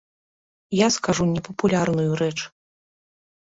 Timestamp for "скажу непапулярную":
0.95-2.11